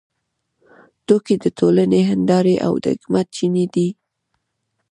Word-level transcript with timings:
ټوکې 1.05 1.35
د 1.43 1.45
ټولنې 1.59 2.01
هندارې 2.11 2.55
او 2.65 2.73
د 2.83 2.85
حکمت 2.93 3.27
چینې 3.35 3.65
دي. 3.73 3.89